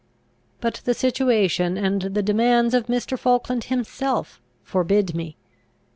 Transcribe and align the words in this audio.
But 0.61 0.81
the 0.85 0.95
situation, 0.95 1.77
and 1.77 2.01
the 2.01 2.23
demands 2.23 2.73
of 2.73 2.87
Mr. 2.87 3.19
Falkland 3.19 3.65
himself, 3.65 4.41
forbid 4.63 5.13
me. 5.13 5.37